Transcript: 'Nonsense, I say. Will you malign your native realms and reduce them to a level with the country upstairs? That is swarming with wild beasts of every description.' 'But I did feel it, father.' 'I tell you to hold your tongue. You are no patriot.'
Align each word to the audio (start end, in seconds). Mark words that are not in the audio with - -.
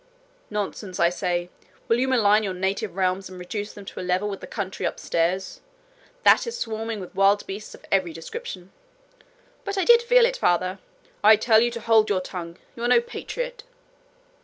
'Nonsense, 0.49 0.99
I 0.99 1.09
say. 1.09 1.51
Will 1.87 1.99
you 1.99 2.07
malign 2.07 2.41
your 2.41 2.55
native 2.55 2.95
realms 2.95 3.29
and 3.29 3.37
reduce 3.37 3.73
them 3.73 3.85
to 3.85 3.99
a 3.99 4.01
level 4.01 4.27
with 4.29 4.39
the 4.39 4.47
country 4.47 4.83
upstairs? 4.83 5.61
That 6.23 6.47
is 6.47 6.57
swarming 6.57 6.99
with 6.99 7.13
wild 7.13 7.45
beasts 7.45 7.75
of 7.75 7.85
every 7.91 8.11
description.' 8.11 8.71
'But 9.63 9.77
I 9.77 9.85
did 9.85 10.01
feel 10.01 10.25
it, 10.25 10.37
father.' 10.37 10.79
'I 11.23 11.35
tell 11.35 11.59
you 11.61 11.69
to 11.69 11.81
hold 11.81 12.09
your 12.09 12.19
tongue. 12.19 12.57
You 12.75 12.81
are 12.83 12.87
no 12.87 12.99
patriot.' 12.99 13.63